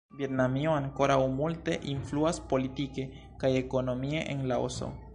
[0.19, 3.09] Vjetnamio ankoraŭ multe influas politike
[3.45, 4.95] kaj ekonomie en Laoso.